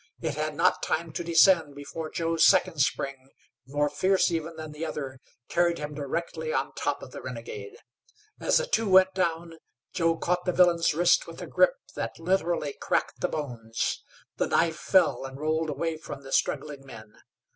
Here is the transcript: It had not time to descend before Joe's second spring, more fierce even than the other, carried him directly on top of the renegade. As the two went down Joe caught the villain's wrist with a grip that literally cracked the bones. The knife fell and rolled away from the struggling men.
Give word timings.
It 0.19 0.33
had 0.33 0.55
not 0.55 0.81
time 0.81 1.11
to 1.13 1.23
descend 1.23 1.75
before 1.75 2.09
Joe's 2.09 2.43
second 2.43 2.79
spring, 2.79 3.29
more 3.67 3.87
fierce 3.87 4.31
even 4.31 4.55
than 4.55 4.71
the 4.71 4.83
other, 4.83 5.19
carried 5.47 5.77
him 5.77 5.93
directly 5.93 6.51
on 6.51 6.73
top 6.73 7.03
of 7.03 7.11
the 7.11 7.21
renegade. 7.21 7.77
As 8.39 8.57
the 8.57 8.65
two 8.65 8.89
went 8.89 9.13
down 9.13 9.59
Joe 9.93 10.17
caught 10.17 10.45
the 10.45 10.53
villain's 10.53 10.95
wrist 10.95 11.27
with 11.27 11.39
a 11.39 11.45
grip 11.45 11.75
that 11.93 12.17
literally 12.17 12.73
cracked 12.73 13.21
the 13.21 13.27
bones. 13.29 14.03
The 14.37 14.47
knife 14.47 14.77
fell 14.79 15.23
and 15.23 15.39
rolled 15.39 15.69
away 15.69 15.97
from 15.97 16.23
the 16.23 16.31
struggling 16.31 16.83
men. 16.83 17.19